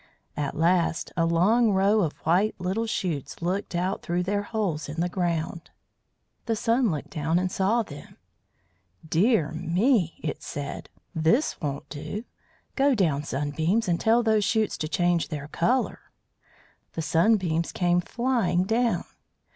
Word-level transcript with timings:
At 0.35 0.57
last 0.57 1.13
a 1.15 1.27
long 1.27 1.73
row 1.73 2.01
of 2.01 2.17
white 2.25 2.55
little 2.57 2.87
shoots 2.87 3.39
looked 3.39 3.75
out 3.75 4.01
through 4.01 4.23
their 4.23 4.41
holes 4.41 4.89
in 4.89 4.99
the 4.99 5.07
ground. 5.07 5.69
The 6.47 6.55
Sun 6.55 6.89
looked 6.89 7.11
down 7.11 7.37
and 7.37 7.51
saw 7.51 7.83
them. 7.83 8.17
"Dear 9.07 9.51
me!" 9.51 10.15
he 10.17 10.33
said. 10.39 10.89
"This 11.13 11.61
won't 11.61 11.87
do. 11.89 12.23
Go 12.75 12.95
down, 12.95 13.21
Sunbeams, 13.23 13.87
and 13.87 13.99
tell 13.99 14.23
those 14.23 14.43
shoots 14.43 14.75
to 14.79 14.87
change 14.87 15.27
their 15.27 15.49
colour." 15.49 15.99
The 16.93 17.03
Sunbeams 17.03 17.71
came 17.71 18.01
flying 18.01 18.63
down. 18.63 19.03